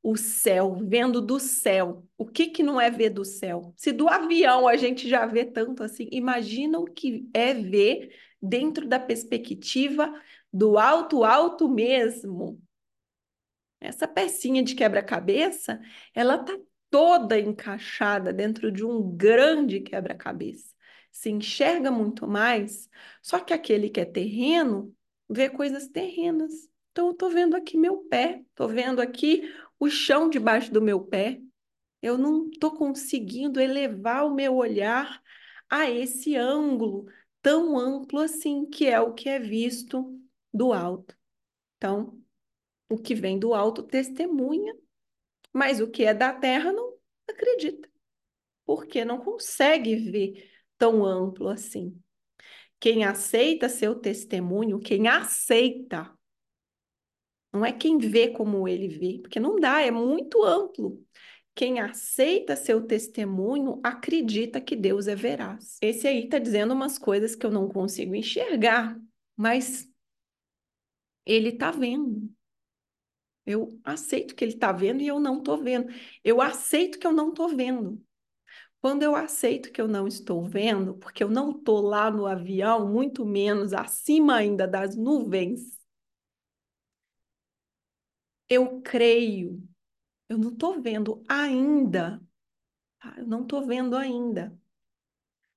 o 0.00 0.16
céu, 0.16 0.76
vendo 0.76 1.20
do 1.20 1.40
céu. 1.40 2.06
O 2.16 2.24
que 2.24 2.46
que 2.50 2.62
não 2.62 2.80
é 2.80 2.88
ver 2.88 3.10
do 3.10 3.24
céu? 3.24 3.74
Se 3.76 3.90
do 3.90 4.08
avião 4.08 4.68
a 4.68 4.76
gente 4.76 5.08
já 5.08 5.26
vê 5.26 5.44
tanto 5.44 5.82
assim, 5.82 6.08
imagina 6.12 6.78
o 6.78 6.84
que 6.84 7.28
é 7.34 7.52
ver 7.52 8.14
dentro 8.40 8.86
da 8.86 9.00
perspectiva 9.00 10.14
do 10.52 10.78
alto, 10.78 11.24
alto 11.24 11.68
mesmo. 11.68 12.62
Essa 13.80 14.06
pecinha 14.06 14.62
de 14.62 14.76
quebra-cabeça, 14.76 15.80
ela 16.14 16.38
tá 16.38 16.56
toda 16.88 17.36
encaixada 17.40 18.32
dentro 18.32 18.70
de 18.70 18.84
um 18.84 19.16
grande 19.16 19.80
quebra-cabeça. 19.80 20.75
Se 21.16 21.30
enxerga 21.30 21.90
muito 21.90 22.26
mais, 22.26 22.88
só 23.22 23.38
que 23.40 23.54
aquele 23.54 23.88
que 23.88 24.00
é 24.00 24.04
terreno 24.04 24.94
vê 25.28 25.48
coisas 25.48 25.88
terrenas. 25.88 26.52
Então, 26.92 27.06
eu 27.06 27.12
estou 27.12 27.30
vendo 27.30 27.56
aqui 27.56 27.76
meu 27.76 27.98
pé, 28.04 28.42
estou 28.50 28.68
vendo 28.68 29.00
aqui 29.00 29.50
o 29.78 29.88
chão 29.88 30.28
debaixo 30.28 30.72
do 30.72 30.82
meu 30.82 31.00
pé. 31.00 31.40
Eu 32.02 32.18
não 32.18 32.48
estou 32.48 32.70
conseguindo 32.72 33.60
elevar 33.60 34.26
o 34.26 34.34
meu 34.34 34.56
olhar 34.56 35.22
a 35.68 35.90
esse 35.90 36.36
ângulo 36.36 37.06
tão 37.40 37.78
amplo 37.78 38.20
assim, 38.20 38.66
que 38.66 38.86
é 38.86 39.00
o 39.00 39.14
que 39.14 39.28
é 39.28 39.38
visto 39.38 40.20
do 40.52 40.72
alto. 40.72 41.16
Então, 41.76 42.20
o 42.88 42.98
que 42.98 43.14
vem 43.14 43.38
do 43.38 43.54
alto 43.54 43.82
testemunha 43.82 44.74
mas 45.56 45.80
o 45.80 45.90
que 45.90 46.04
é 46.04 46.12
da 46.12 46.34
terra 46.34 46.70
não 46.70 46.98
acredita, 47.26 47.88
porque 48.66 49.06
não 49.06 49.18
consegue 49.18 49.96
ver 49.96 50.55
tão 50.78 51.04
amplo 51.04 51.48
assim. 51.48 51.98
Quem 52.78 53.04
aceita 53.04 53.68
seu 53.68 53.94
testemunho, 53.94 54.78
quem 54.78 55.08
aceita, 55.08 56.12
não 57.52 57.64
é 57.64 57.72
quem 57.72 57.98
vê 57.98 58.28
como 58.28 58.68
ele 58.68 58.88
vê, 58.88 59.18
porque 59.20 59.40
não 59.40 59.56
dá, 59.56 59.80
é 59.80 59.90
muito 59.90 60.44
amplo. 60.44 61.02
Quem 61.54 61.80
aceita 61.80 62.54
seu 62.54 62.86
testemunho 62.86 63.80
acredita 63.82 64.60
que 64.60 64.76
Deus 64.76 65.06
é 65.08 65.14
veraz. 65.14 65.78
Esse 65.80 66.06
aí 66.06 66.24
está 66.24 66.38
dizendo 66.38 66.74
umas 66.74 66.98
coisas 66.98 67.34
que 67.34 67.46
eu 67.46 67.50
não 67.50 67.66
consigo 67.66 68.14
enxergar, 68.14 69.00
mas 69.34 69.88
ele 71.24 71.48
está 71.48 71.70
vendo. 71.70 72.30
Eu 73.46 73.80
aceito 73.84 74.34
que 74.34 74.44
ele 74.44 74.52
está 74.52 74.70
vendo 74.70 75.00
e 75.00 75.06
eu 75.06 75.18
não 75.18 75.38
estou 75.38 75.62
vendo. 75.62 75.90
Eu 76.22 76.42
aceito 76.42 76.98
que 76.98 77.06
eu 77.06 77.12
não 77.12 77.30
estou 77.30 77.48
vendo. 77.48 78.04
Quando 78.80 79.02
eu 79.02 79.16
aceito 79.16 79.72
que 79.72 79.80
eu 79.80 79.88
não 79.88 80.06
estou 80.06 80.44
vendo, 80.44 80.94
porque 80.94 81.22
eu 81.22 81.28
não 81.28 81.50
estou 81.50 81.80
lá 81.80 82.10
no 82.10 82.26
avião, 82.26 82.88
muito 82.88 83.24
menos 83.24 83.72
acima 83.72 84.36
ainda 84.36 84.66
das 84.66 84.94
nuvens, 84.94 85.78
eu 88.48 88.80
creio. 88.80 89.62
Eu 90.28 90.38
não 90.38 90.52
estou 90.52 90.80
vendo 90.80 91.22
ainda. 91.28 92.22
Tá? 93.00 93.14
Eu 93.18 93.26
não 93.26 93.42
estou 93.42 93.66
vendo 93.66 93.96
ainda. 93.96 94.56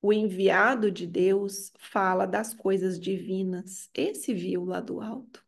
O 0.02 0.14
enviado 0.14 0.90
de 0.92 1.06
Deus 1.06 1.72
fala 1.78 2.26
das 2.26 2.54
coisas 2.54 3.00
divinas. 3.00 3.90
Esse 3.94 4.34
viu 4.34 4.66
lá 4.66 4.80
do 4.80 5.02
alto 5.02 5.46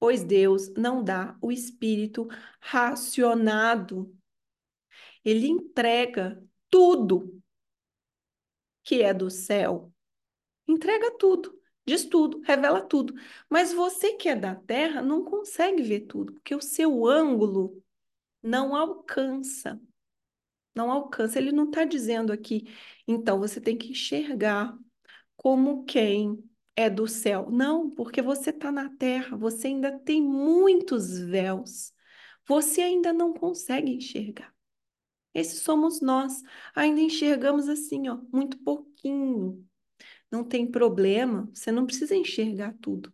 pois 0.00 0.24
Deus 0.24 0.70
não 0.70 1.04
dá 1.04 1.36
o 1.42 1.52
espírito 1.52 2.26
racionado. 2.58 4.16
Ele 5.24 5.48
entrega 5.48 6.42
tudo 6.68 7.40
que 8.82 9.02
é 9.02 9.12
do 9.12 9.30
céu. 9.30 9.92
Entrega 10.66 11.16
tudo, 11.18 11.58
diz 11.86 12.04
tudo, 12.04 12.40
revela 12.40 12.80
tudo. 12.80 13.14
Mas 13.48 13.72
você 13.72 14.14
que 14.14 14.28
é 14.28 14.36
da 14.36 14.54
terra 14.54 15.02
não 15.02 15.24
consegue 15.24 15.82
ver 15.82 16.02
tudo, 16.02 16.32
porque 16.34 16.54
o 16.54 16.60
seu 16.60 17.06
ângulo 17.06 17.82
não 18.42 18.74
alcança. 18.74 19.80
Não 20.74 20.90
alcança. 20.90 21.38
Ele 21.38 21.52
não 21.52 21.64
está 21.64 21.84
dizendo 21.84 22.32
aqui, 22.32 22.64
então 23.06 23.38
você 23.38 23.60
tem 23.60 23.76
que 23.76 23.90
enxergar 23.90 24.76
como 25.36 25.84
quem 25.84 26.42
é 26.76 26.88
do 26.88 27.06
céu. 27.06 27.50
Não, 27.50 27.90
porque 27.90 28.22
você 28.22 28.50
está 28.50 28.70
na 28.72 28.88
terra, 28.96 29.36
você 29.36 29.68
ainda 29.68 29.98
tem 29.98 30.22
muitos 30.22 31.18
véus. 31.18 31.92
Você 32.46 32.80
ainda 32.80 33.12
não 33.12 33.32
consegue 33.32 33.92
enxergar. 33.92 34.54
Esses 35.34 35.62
somos 35.62 36.00
nós. 36.00 36.42
Ainda 36.74 37.00
enxergamos 37.00 37.68
assim, 37.68 38.08
ó, 38.08 38.18
muito 38.32 38.58
pouquinho. 38.58 39.66
Não 40.30 40.44
tem 40.44 40.70
problema, 40.70 41.50
você 41.52 41.72
não 41.72 41.86
precisa 41.86 42.14
enxergar 42.14 42.74
tudo. 42.80 43.12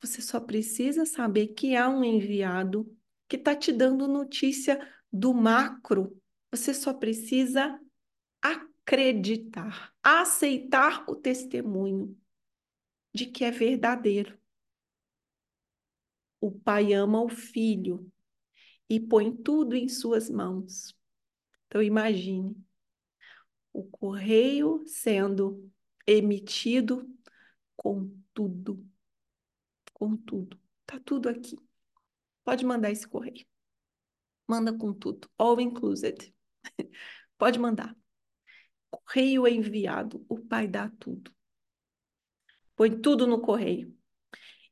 Você 0.00 0.22
só 0.22 0.38
precisa 0.40 1.04
saber 1.04 1.48
que 1.48 1.74
há 1.74 1.88
um 1.88 2.04
enviado 2.04 2.94
que 3.28 3.36
está 3.36 3.54
te 3.54 3.72
dando 3.72 4.06
notícia 4.06 4.78
do 5.12 5.34
macro. 5.34 6.20
Você 6.50 6.72
só 6.72 6.94
precisa 6.94 7.78
acreditar, 8.40 9.92
aceitar 10.02 11.04
o 11.08 11.16
testemunho 11.16 12.16
de 13.12 13.26
que 13.26 13.44
é 13.44 13.50
verdadeiro. 13.50 14.38
O 16.40 16.50
pai 16.52 16.92
ama 16.92 17.20
o 17.20 17.28
filho 17.28 18.10
e 18.88 19.00
põe 19.00 19.34
tudo 19.34 19.74
em 19.74 19.88
suas 19.88 20.30
mãos. 20.30 20.97
Então 21.68 21.80
imagine 21.82 22.56
o 23.72 23.84
correio 23.84 24.82
sendo 24.86 25.70
emitido 26.06 27.08
com 27.76 28.10
tudo. 28.34 28.84
Com 29.92 30.16
tudo. 30.16 30.60
Tá 30.84 30.98
tudo 30.98 31.28
aqui. 31.28 31.56
Pode 32.44 32.64
mandar 32.64 32.90
esse 32.90 33.06
correio. 33.06 33.46
Manda 34.46 34.76
com 34.76 34.92
tudo. 34.92 35.30
All 35.38 35.60
included. 35.60 36.34
Pode 37.38 37.58
mandar. 37.58 37.96
Correio 38.90 39.46
enviado. 39.46 40.24
O 40.28 40.40
pai 40.40 40.66
dá 40.66 40.90
tudo 40.98 41.32
põe 42.78 42.96
tudo 43.00 43.26
no 43.26 43.40
correio. 43.40 43.92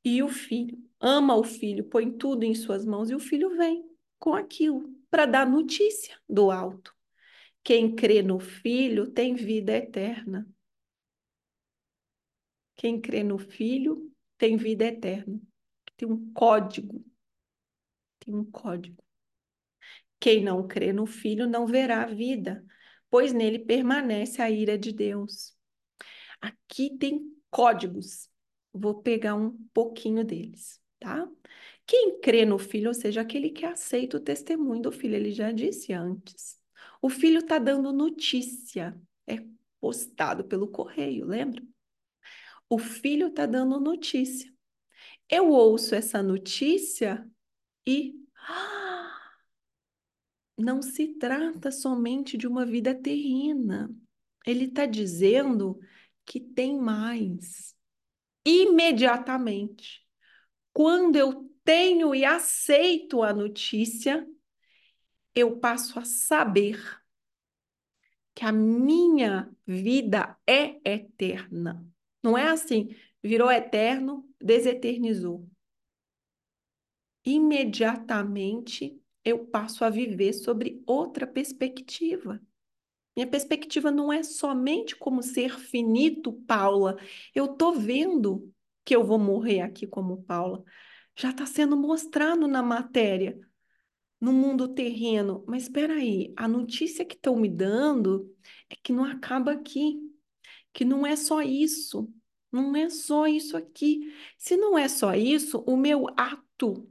E 0.04 0.22
o 0.22 0.28
filho 0.28 0.78
ama 1.00 1.34
o 1.34 1.42
filho, 1.42 1.84
põe 1.84 2.10
tudo 2.16 2.44
em 2.44 2.54
suas 2.54 2.86
mãos 2.86 3.10
e 3.10 3.14
o 3.14 3.18
filho 3.18 3.50
vem 3.56 3.84
com 4.18 4.32
aquilo 4.34 4.95
para 5.10 5.26
dar 5.26 5.46
notícia 5.46 6.16
do 6.28 6.50
alto. 6.50 6.94
Quem 7.62 7.94
crê 7.94 8.22
no 8.22 8.38
filho 8.38 9.10
tem 9.10 9.34
vida 9.34 9.76
eterna. 9.76 10.48
Quem 12.76 13.00
crê 13.00 13.24
no 13.24 13.38
filho 13.38 14.12
tem 14.38 14.56
vida 14.56 14.84
eterna. 14.84 15.40
Tem 15.96 16.08
um 16.08 16.32
código. 16.32 17.04
Tem 18.20 18.34
um 18.34 18.44
código. 18.44 19.02
Quem 20.20 20.42
não 20.42 20.66
crê 20.66 20.92
no 20.92 21.06
filho 21.06 21.48
não 21.48 21.66
verá 21.66 22.02
a 22.02 22.06
vida, 22.06 22.64
pois 23.10 23.32
nele 23.32 23.58
permanece 23.58 24.40
a 24.40 24.50
ira 24.50 24.78
de 24.78 24.92
Deus. 24.92 25.54
Aqui 26.40 26.96
tem 26.98 27.20
códigos. 27.50 28.28
Vou 28.72 29.02
pegar 29.02 29.34
um 29.34 29.56
pouquinho 29.72 30.24
deles, 30.24 30.80
tá? 30.98 31.28
Quem 31.86 32.20
crê 32.20 32.44
no 32.44 32.58
filho, 32.58 32.88
ou 32.88 32.94
seja, 32.94 33.20
aquele 33.20 33.50
que 33.50 33.64
aceita 33.64 34.16
o 34.16 34.20
testemunho 34.20 34.82
do 34.82 34.92
filho, 34.92 35.14
ele 35.14 35.30
já 35.30 35.52
disse 35.52 35.92
antes. 35.92 36.58
O 37.00 37.08
filho 37.08 37.38
está 37.38 37.58
dando 37.58 37.92
notícia, 37.92 39.00
é 39.26 39.36
postado 39.80 40.44
pelo 40.44 40.66
correio, 40.68 41.24
lembra? 41.24 41.62
O 42.68 42.78
filho 42.78 43.28
está 43.28 43.46
dando 43.46 43.78
notícia. 43.78 44.52
Eu 45.28 45.50
ouço 45.50 45.94
essa 45.94 46.20
notícia 46.22 47.24
e 47.86 48.14
não 50.58 50.82
se 50.82 51.14
trata 51.18 51.70
somente 51.70 52.36
de 52.36 52.48
uma 52.48 52.66
vida 52.66 52.94
terrena. 52.94 53.88
Ele 54.44 54.64
está 54.64 54.86
dizendo 54.86 55.78
que 56.24 56.40
tem 56.40 56.76
mais. 56.76 57.76
Imediatamente. 58.44 60.04
Quando 60.72 61.16
eu 61.16 61.55
tenho 61.66 62.14
e 62.14 62.24
aceito 62.24 63.22
a 63.22 63.34
notícia, 63.34 64.26
eu 65.34 65.58
passo 65.58 65.98
a 65.98 66.04
saber 66.04 66.80
que 68.34 68.44
a 68.44 68.52
minha 68.52 69.50
vida 69.66 70.38
é 70.46 70.78
eterna. 70.84 71.84
Não 72.22 72.38
é 72.38 72.48
assim, 72.48 72.94
virou 73.22 73.50
eterno, 73.50 74.28
deseternizou. 74.40 75.48
imediatamente 77.24 79.00
eu 79.24 79.44
passo 79.46 79.84
a 79.84 79.90
viver 79.90 80.32
sobre 80.32 80.82
outra 80.86 81.26
perspectiva. 81.26 82.40
Minha 83.16 83.26
perspectiva 83.26 83.90
não 83.90 84.12
é 84.12 84.22
somente 84.22 84.94
como 84.94 85.22
ser 85.22 85.58
finito, 85.58 86.32
Paula. 86.46 86.96
Eu 87.34 87.48
tô 87.48 87.72
vendo 87.72 88.52
que 88.84 88.94
eu 88.94 89.04
vou 89.04 89.18
morrer 89.18 89.62
aqui 89.62 89.86
como 89.86 90.22
Paula. 90.22 90.62
Já 91.16 91.30
está 91.30 91.46
sendo 91.46 91.76
mostrado 91.76 92.46
na 92.46 92.62
matéria, 92.62 93.38
no 94.20 94.32
mundo 94.32 94.68
terreno. 94.68 95.44
Mas 95.46 95.64
espera 95.64 95.94
aí, 95.94 96.32
a 96.36 96.46
notícia 96.46 97.04
que 97.04 97.14
estão 97.14 97.36
me 97.36 97.48
dando 97.48 98.32
é 98.68 98.76
que 98.82 98.92
não 98.92 99.04
acaba 99.04 99.52
aqui, 99.52 99.98
que 100.72 100.84
não 100.84 101.06
é 101.06 101.16
só 101.16 101.42
isso. 101.42 102.12
Não 102.52 102.76
é 102.76 102.88
só 102.88 103.26
isso 103.26 103.56
aqui. 103.56 104.12
Se 104.38 104.56
não 104.56 104.78
é 104.78 104.88
só 104.88 105.14
isso, 105.14 105.58
o 105.66 105.76
meu 105.76 106.06
ato 106.16 106.88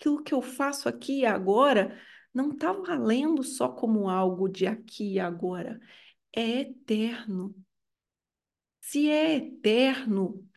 aquilo 0.00 0.22
que 0.22 0.32
eu 0.32 0.40
faço 0.40 0.88
aqui 0.88 1.20
e 1.20 1.26
agora 1.26 2.00
não 2.32 2.52
está 2.52 2.72
valendo 2.72 3.42
só 3.42 3.68
como 3.68 4.08
algo 4.08 4.48
de 4.48 4.66
aqui 4.66 5.14
e 5.14 5.20
agora, 5.20 5.78
é 6.34 6.60
eterno. 6.60 7.54
Se 8.80 9.10
é 9.10 9.36
eterno, 9.36 10.48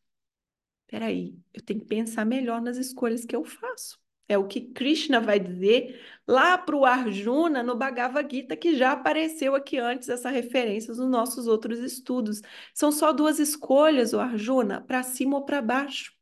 peraí, 0.94 1.36
eu 1.52 1.60
tenho 1.64 1.80
que 1.80 1.88
pensar 1.88 2.24
melhor 2.24 2.62
nas 2.62 2.78
escolhas 2.78 3.26
que 3.26 3.36
eu 3.36 3.44
faço. 3.44 4.00
É 4.28 4.38
o 4.38 4.48
que 4.48 4.62
Krishna 4.62 5.20
vai 5.20 5.40
dizer 5.40 6.00
lá 6.28 6.56
para 6.56 6.76
o 6.76 6.86
Arjuna 6.86 7.64
no 7.64 7.76
Bhagavad 7.76 8.30
Gita, 8.32 8.56
que 8.56 8.76
já 8.78 8.92
apareceu 8.92 9.56
aqui 9.56 9.80
antes 9.80 10.08
essa 10.08 10.30
referência 10.30 10.94
nos 10.94 11.10
nossos 11.10 11.48
outros 11.48 11.80
estudos. 11.80 12.42
São 12.76 12.92
só 12.92 13.12
duas 13.12 13.40
escolhas, 13.40 14.14
o 14.14 14.20
Arjuna, 14.20 14.82
para 14.82 15.02
cima 15.02 15.38
ou 15.38 15.46
para 15.46 15.64
baixo. 15.64 16.14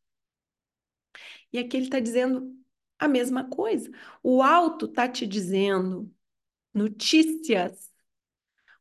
E 1.52 1.60
aqui 1.60 1.76
ele 1.76 1.88
está 1.88 2.00
dizendo 2.00 2.56
a 2.98 3.10
mesma 3.10 3.50
coisa. 3.50 3.92
O 4.24 4.42
alto 4.42 4.86
está 4.86 5.06
te 5.08 5.28
dizendo 5.28 6.10
notícias. 6.74 7.92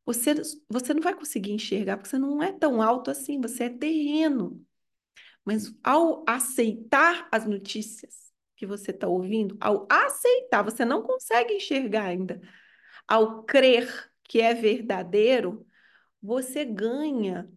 Você, 0.05 0.35
você 0.69 0.95
não 0.95 1.03
vai 1.03 1.15
conseguir 1.15 1.53
enxergar, 1.53 1.97
porque 1.97 2.11
você 2.11 2.19
não 2.19 2.41
é 2.43 2.53
tão 2.53 2.81
alto 2.81 3.11
assim, 3.11 3.41
você 3.41 3.65
é 3.65 3.71
terreno. 3.71 4.65
Mas 5.51 5.75
ao 5.83 6.23
aceitar 6.29 7.27
as 7.33 7.45
notícias 7.45 8.33
que 8.55 8.65
você 8.65 8.93
está 8.93 9.09
ouvindo, 9.09 9.57
ao 9.61 9.85
aceitar, 9.91 10.63
você 10.63 10.85
não 10.85 11.03
consegue 11.03 11.55
enxergar 11.55 12.05
ainda. 12.05 12.41
Ao 13.05 13.43
crer 13.43 14.13
que 14.23 14.41
é 14.41 14.55
verdadeiro, 14.55 15.67
você 16.23 16.65
ganha 16.65 17.51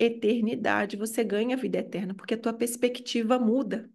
eternidade, 0.00 0.96
você 0.96 1.22
ganha 1.22 1.56
vida 1.56 1.78
eterna, 1.78 2.12
porque 2.12 2.34
a 2.34 2.40
tua 2.40 2.52
perspectiva 2.52 3.38
muda 3.38 3.88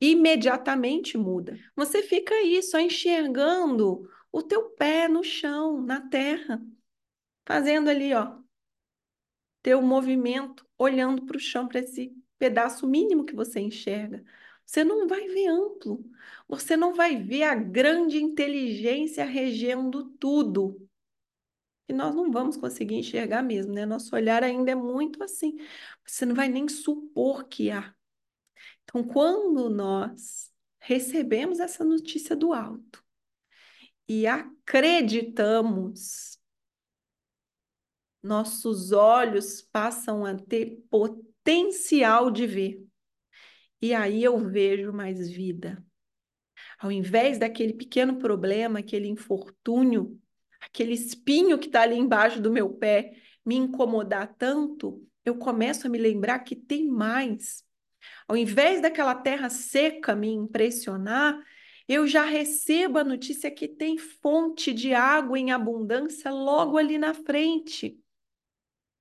imediatamente 0.00 1.16
muda. 1.16 1.56
Você 1.76 2.02
fica 2.02 2.34
aí 2.34 2.60
só 2.60 2.80
enxergando 2.80 4.10
o 4.32 4.42
teu 4.42 4.70
pé 4.70 5.06
no 5.06 5.22
chão, 5.22 5.80
na 5.80 6.00
terra, 6.08 6.60
fazendo 7.46 7.88
ali, 7.88 8.12
ó, 8.14 8.36
teu 9.62 9.80
movimento, 9.80 10.66
olhando 10.76 11.24
para 11.24 11.36
o 11.36 11.40
chão, 11.40 11.68
para 11.68 11.78
esse 11.78 12.12
pedaço 12.38 12.86
mínimo 12.86 13.24
que 13.24 13.34
você 13.34 13.60
enxerga. 13.60 14.22
Você 14.64 14.84
não 14.84 15.08
vai 15.08 15.26
ver 15.28 15.48
amplo, 15.48 16.04
você 16.46 16.76
não 16.76 16.94
vai 16.94 17.22
ver 17.22 17.44
a 17.44 17.54
grande 17.54 18.22
inteligência 18.22 19.24
regendo 19.24 20.10
tudo. 20.18 20.88
E 21.88 21.92
nós 21.92 22.14
não 22.14 22.30
vamos 22.30 22.56
conseguir 22.58 22.96
enxergar 22.96 23.42
mesmo, 23.42 23.72
né? 23.72 23.86
Nosso 23.86 24.14
olhar 24.14 24.42
ainda 24.42 24.70
é 24.70 24.74
muito 24.74 25.22
assim. 25.22 25.56
Você 26.04 26.26
não 26.26 26.34
vai 26.34 26.48
nem 26.48 26.68
supor 26.68 27.48
que 27.48 27.70
há. 27.70 27.94
Então, 28.84 29.02
quando 29.02 29.70
nós 29.70 30.52
recebemos 30.78 31.60
essa 31.60 31.84
notícia 31.84 32.36
do 32.36 32.52
alto 32.52 33.02
e 34.06 34.26
acreditamos, 34.26 36.38
nossos 38.22 38.92
olhos 38.92 39.62
passam 39.62 40.24
a 40.24 40.34
ter 40.34 40.82
potencial 41.48 42.30
de 42.30 42.46
ver. 42.46 42.86
E 43.80 43.94
aí 43.94 44.22
eu 44.22 44.36
vejo 44.38 44.92
mais 44.92 45.30
vida. 45.30 45.82
Ao 46.78 46.92
invés 46.92 47.38
daquele 47.38 47.72
pequeno 47.72 48.18
problema, 48.18 48.80
aquele 48.80 49.08
infortúnio, 49.08 50.20
aquele 50.60 50.92
espinho 50.92 51.58
que 51.58 51.68
está 51.68 51.80
ali 51.82 51.96
embaixo 51.96 52.38
do 52.38 52.52
meu 52.52 52.68
pé 52.68 53.14
me 53.46 53.56
incomodar 53.56 54.34
tanto, 54.36 55.02
eu 55.24 55.38
começo 55.38 55.86
a 55.86 55.90
me 55.90 55.96
lembrar 55.96 56.40
que 56.40 56.54
tem 56.54 56.86
mais. 56.86 57.64
Ao 58.26 58.36
invés 58.36 58.82
daquela 58.82 59.14
terra 59.14 59.48
seca 59.48 60.14
me 60.14 60.28
impressionar, 60.28 61.42
eu 61.88 62.06
já 62.06 62.26
recebo 62.26 62.98
a 62.98 63.04
notícia 63.04 63.50
que 63.50 63.66
tem 63.66 63.96
fonte 63.96 64.70
de 64.74 64.92
água 64.92 65.38
em 65.38 65.50
abundância 65.50 66.30
logo 66.30 66.76
ali 66.76 66.98
na 66.98 67.14
frente. 67.14 67.98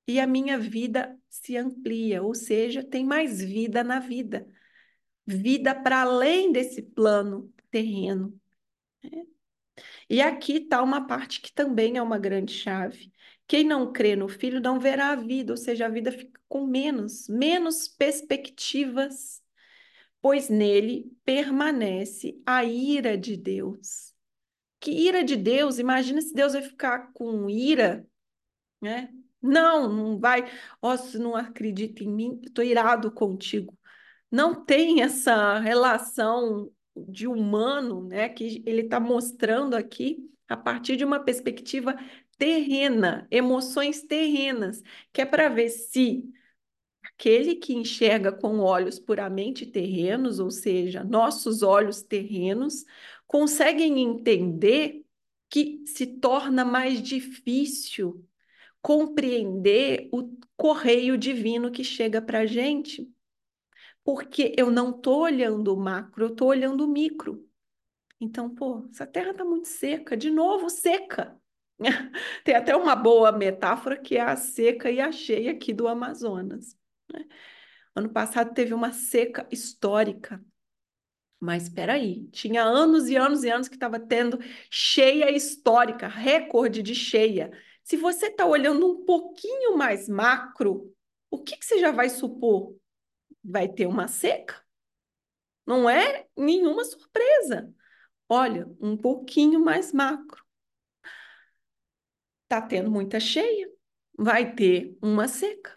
E 0.08 0.20
a 0.20 0.26
minha 0.28 0.58
vida 0.58 1.20
se 1.30 1.58
amplia, 1.58 2.24
ou 2.24 2.34
seja, 2.34 2.84
tem 2.84 3.06
mais 3.06 3.42
vida 3.42 3.84
na 3.84 4.00
vida. 4.00 4.48
Vida 5.26 5.76
para 5.76 6.02
além 6.02 6.52
desse 6.52 6.82
plano 6.82 7.54
terreno. 7.70 8.40
Né? 9.04 9.26
E 10.10 10.22
aqui 10.22 10.54
está 10.58 10.82
uma 10.82 11.06
parte 11.06 11.42
que 11.42 11.52
também 11.52 11.98
é 11.98 12.02
uma 12.02 12.18
grande 12.18 12.54
chave. 12.54 13.12
Quem 13.48 13.64
não 13.64 13.92
crê 13.92 14.16
no 14.16 14.28
filho 14.28 14.62
não 14.62 14.80
verá 14.80 15.10
a 15.12 15.16
vida, 15.16 15.54
ou 15.54 15.58
seja, 15.58 15.86
a 15.86 15.90
vida 15.90 16.12
fica 16.12 16.40
com 16.48 16.66
menos, 16.66 17.28
menos 17.28 17.88
perspectivas, 17.88 19.42
pois 20.22 20.50
nele 20.50 21.12
permanece 21.26 22.42
a 22.46 22.64
ira 22.64 23.18
de 23.18 23.38
Deus. 23.38 24.14
Que 24.80 24.92
ira 24.92 25.24
de 25.24 25.36
Deus? 25.36 25.80
Imagina 25.80 26.22
se 26.22 26.34
Deus 26.34 26.54
vai 26.54 26.62
ficar 26.62 27.12
com 27.14 27.50
ira, 27.50 28.08
né? 28.82 29.10
Não, 29.42 29.88
não 29.92 30.20
vai. 30.20 30.50
Ó, 30.82 30.94
oh, 30.94 30.98
se 30.98 31.18
não 31.18 31.36
acredita 31.36 32.04
em 32.04 32.10
mim, 32.10 32.40
estou 32.44 32.64
irado 32.64 33.12
contigo. 33.12 33.78
Não 34.32 34.66
tem 34.66 35.02
essa 35.02 35.60
relação 35.60 36.72
de 36.96 37.28
humano, 37.28 38.04
né? 38.04 38.30
Que 38.30 38.64
ele 38.66 38.82
está 38.82 39.00
mostrando 39.00 39.76
aqui 39.76 40.30
a 40.48 40.58
partir 40.58 40.96
de 40.98 41.06
uma 41.06 41.20
perspectiva 41.20 41.96
terrena, 42.38 43.28
emoções 43.32 44.04
terrenas, 44.04 44.82
que 45.12 45.22
é 45.22 45.26
para 45.26 45.50
ver 45.50 45.70
se 45.70 46.24
aquele 47.04 47.56
que 47.56 47.74
enxerga 47.74 48.32
com 48.32 48.60
olhos 48.60 49.00
puramente 49.00 49.66
terrenos, 49.66 50.40
ou 50.40 50.52
seja, 50.52 51.04
nossos 51.04 51.64
olhos 51.64 52.04
terrenos, 52.04 52.86
conseguem 53.26 54.00
entender 54.00 55.04
que 55.50 55.84
se 55.86 56.06
torna 56.06 56.64
mais 56.64 57.02
difícil 57.02 58.26
compreender 58.82 60.10
o 60.12 60.38
correio 60.56 61.18
divino 61.18 61.72
que 61.72 61.84
chega 61.84 62.22
para 62.22 62.40
a 62.40 62.46
gente. 62.46 63.12
Porque 64.04 64.54
eu 64.58 64.72
não 64.72 64.92
estou 64.92 65.22
olhando 65.22 65.74
o 65.74 65.78
macro, 65.78 66.26
eu 66.26 66.30
estou 66.30 66.48
olhando 66.50 66.86
o 66.86 66.88
micro. 66.88 67.46
Então, 68.20 68.54
pô, 68.54 68.88
essa 68.90 69.06
terra 69.06 69.32
está 69.32 69.46
muito 69.46 69.68
seca, 69.68 70.16
de 70.18 70.32
novo 70.32 70.70
seca. 70.70 71.40
Tem 72.44 72.56
até 72.56 72.76
uma 72.76 72.96
boa 72.96 73.32
metáfora 73.32 73.98
que 73.98 74.18
é 74.18 74.22
a 74.22 74.36
seca 74.36 74.90
e 74.90 75.00
a 75.00 75.12
cheia 75.12 75.52
aqui 75.52 75.74
do 75.74 75.88
Amazonas. 75.88 76.76
Né? 77.12 77.26
Ano 77.96 78.10
passado 78.10 78.54
teve 78.54 78.74
uma 78.74 78.92
seca 78.92 79.48
histórica. 79.52 80.44
Mas 81.40 81.64
espera 81.64 81.94
aí, 81.94 82.28
tinha 82.30 82.64
anos 82.64 83.10
e 83.10 83.16
anos 83.16 83.44
e 83.44 83.50
anos 83.50 83.68
que 83.68 83.76
estava 83.76 84.00
tendo 84.00 84.40
cheia 84.72 85.30
histórica, 85.32 86.08
recorde 86.08 86.82
de 86.82 86.96
cheia. 86.96 87.52
Se 87.88 87.96
você 87.96 88.28
está 88.28 88.46
olhando 88.46 88.86
um 88.86 89.06
pouquinho 89.06 89.78
mais 89.78 90.10
macro, 90.10 90.94
o 91.32 91.42
que, 91.42 91.56
que 91.56 91.66
você 91.66 91.80
já 91.80 91.90
vai 91.90 92.10
supor? 92.10 92.76
Vai 93.42 93.70
ter 93.70 93.86
uma 93.86 94.10
seca? 94.10 94.62
Não 95.66 95.90
é 95.90 96.28
nenhuma 96.36 96.84
surpresa. 96.84 97.74
Olha, 98.28 98.68
um 98.82 98.98
pouquinho 98.98 99.62
mais 99.62 99.94
macro. 99.94 100.44
Tá 102.50 102.62
tendo 102.62 102.92
muita 102.92 103.22
cheia, 103.22 103.72
vai 104.18 104.54
ter 104.54 104.98
uma 105.02 105.30
seca. 105.30 105.74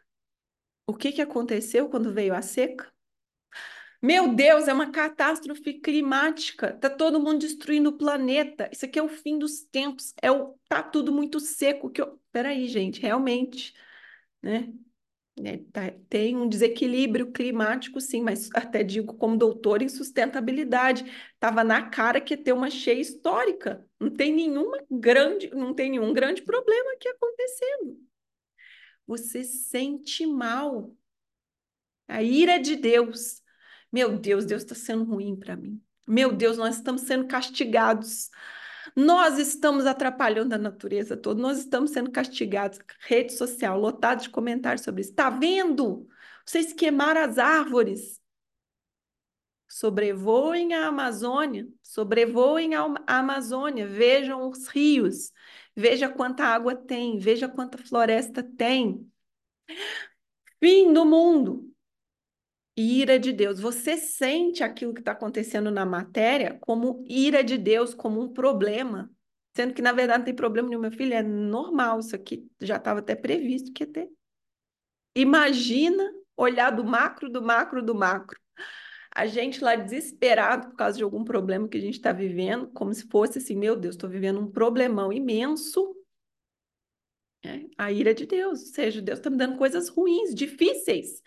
O 0.88 0.94
que, 0.96 1.12
que 1.12 1.22
aconteceu 1.22 1.88
quando 1.88 2.12
veio 2.12 2.34
a 2.34 2.42
seca? 2.42 2.92
Meu 4.02 4.34
Deus, 4.34 4.66
é 4.66 4.72
uma 4.72 4.90
catástrofe 4.90 5.74
climática. 5.74 6.72
Tá 6.78 6.88
todo 6.88 7.20
mundo 7.20 7.40
destruindo 7.40 7.90
o 7.90 7.98
planeta. 7.98 8.68
Isso 8.72 8.86
aqui 8.86 8.98
é 8.98 9.02
o 9.02 9.08
fim 9.08 9.38
dos 9.38 9.60
tempos. 9.64 10.14
É 10.22 10.30
o 10.30 10.58
tá 10.68 10.82
tudo 10.82 11.12
muito 11.12 11.38
seco 11.38 11.90
que 11.90 12.00
eu... 12.00 12.18
Peraí, 12.32 12.66
gente, 12.68 13.00
realmente, 13.00 13.74
né? 14.42 14.72
É, 15.44 15.58
tá, 15.72 15.90
tem 16.08 16.36
um 16.36 16.48
desequilíbrio 16.48 17.32
climático, 17.32 18.00
sim, 18.00 18.22
mas 18.22 18.50
até 18.54 18.82
digo 18.82 19.14
como 19.14 19.38
doutor 19.38 19.80
em 19.80 19.88
sustentabilidade, 19.88 21.04
estava 21.34 21.64
na 21.64 21.88
cara 21.88 22.20
que 22.20 22.34
ia 22.34 22.42
ter 22.42 22.52
uma 22.52 22.70
cheia 22.70 23.00
histórica. 23.00 23.86
Não 23.98 24.10
tem 24.10 24.34
nenhuma 24.34 24.78
grande, 24.90 25.50
não 25.50 25.74
tem 25.74 25.90
nenhum 25.90 26.12
grande 26.12 26.42
problema 26.42 26.92
aqui 26.92 27.08
acontecendo. 27.08 27.98
Você 29.06 29.44
sente 29.44 30.26
mal. 30.26 30.94
A 32.08 32.22
ira 32.22 32.58
de 32.58 32.76
Deus 32.76 33.39
meu 33.92 34.16
Deus, 34.16 34.44
Deus 34.44 34.62
está 34.62 34.74
sendo 34.74 35.04
ruim 35.04 35.36
para 35.36 35.56
mim. 35.56 35.80
Meu 36.06 36.32
Deus, 36.32 36.56
nós 36.56 36.76
estamos 36.76 37.02
sendo 37.02 37.26
castigados. 37.26 38.30
Nós 38.96 39.38
estamos 39.38 39.86
atrapalhando 39.86 40.54
a 40.54 40.58
natureza 40.58 41.16
toda, 41.16 41.40
nós 41.40 41.58
estamos 41.58 41.90
sendo 41.92 42.10
castigados. 42.10 42.78
Rede 43.00 43.32
social 43.32 43.78
lotada 43.78 44.22
de 44.22 44.30
comentários 44.30 44.84
sobre 44.84 45.02
isso. 45.02 45.10
Está 45.10 45.30
vendo? 45.30 46.08
Vocês 46.44 46.72
queimaram 46.72 47.20
as 47.22 47.38
árvores. 47.38 48.20
Sobrevoem 49.68 50.74
a 50.74 50.88
Amazônia, 50.88 51.68
sobrevoem 51.80 52.74
a 52.74 52.86
Amazônia, 53.06 53.86
vejam 53.86 54.48
os 54.48 54.66
rios, 54.66 55.30
veja 55.76 56.08
quanta 56.08 56.42
água 56.44 56.74
tem, 56.74 57.20
veja 57.20 57.48
quanta 57.48 57.78
floresta 57.78 58.42
tem. 58.42 59.08
Fim 60.58 60.92
do 60.92 61.04
mundo. 61.04 61.69
Ira 62.80 63.18
de 63.18 63.32
Deus. 63.32 63.60
Você 63.60 63.96
sente 63.96 64.62
aquilo 64.62 64.94
que 64.94 65.00
está 65.00 65.12
acontecendo 65.12 65.70
na 65.70 65.84
matéria 65.84 66.58
como 66.60 67.04
ira 67.08 67.42
de 67.44 67.58
Deus, 67.58 67.94
como 67.94 68.20
um 68.20 68.32
problema. 68.32 69.10
Sendo 69.56 69.74
que, 69.74 69.82
na 69.82 69.92
verdade, 69.92 70.20
não 70.20 70.24
tem 70.24 70.34
problema 70.34 70.68
nenhum, 70.68 70.80
meu 70.80 70.92
filho. 70.92 71.12
É 71.12 71.22
normal, 71.22 72.00
isso 72.00 72.14
aqui 72.14 72.48
já 72.60 72.76
estava 72.76 73.00
até 73.00 73.14
previsto 73.14 73.72
que 73.72 73.82
ia 73.84 73.92
ter. 73.92 74.08
Imagina 75.14 76.10
olhar 76.36 76.70
do 76.70 76.84
macro, 76.84 77.28
do 77.28 77.42
macro, 77.42 77.82
do 77.82 77.94
macro 77.94 78.40
a 79.12 79.26
gente 79.26 79.62
lá 79.62 79.74
desesperado 79.74 80.68
por 80.68 80.76
causa 80.76 80.96
de 80.96 81.02
algum 81.02 81.24
problema 81.24 81.68
que 81.68 81.76
a 81.76 81.80
gente 81.80 81.94
está 81.94 82.12
vivendo, 82.12 82.68
como 82.68 82.94
se 82.94 83.08
fosse 83.08 83.38
assim, 83.38 83.56
meu 83.56 83.74
Deus, 83.74 83.94
estou 83.94 84.08
vivendo 84.08 84.40
um 84.40 84.50
problemão 84.50 85.12
imenso. 85.12 85.96
É, 87.42 87.66
a 87.76 87.90
ira 87.90 88.14
de 88.14 88.26
Deus, 88.26 88.60
ou 88.60 88.66
seja, 88.66 89.02
Deus 89.02 89.18
está 89.18 89.30
me 89.30 89.36
dando 89.36 89.56
coisas 89.56 89.88
ruins, 89.88 90.34
difíceis. 90.34 91.19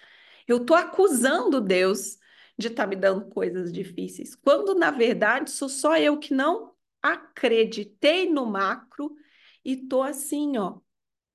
Eu 0.47 0.57
estou 0.57 0.75
acusando 0.75 1.61
Deus 1.61 2.17
de 2.57 2.67
estar 2.67 2.83
tá 2.83 2.87
me 2.87 2.95
dando 2.95 3.25
coisas 3.29 3.71
difíceis, 3.71 4.35
quando 4.35 4.75
na 4.75 4.91
verdade 4.91 5.51
sou 5.51 5.69
só 5.69 5.97
eu 5.97 6.17
que 6.19 6.33
não 6.33 6.73
acreditei 7.01 8.29
no 8.29 8.45
macro 8.45 9.15
e 9.65 9.73
estou 9.73 10.03
assim, 10.03 10.57
ó, 10.57 10.79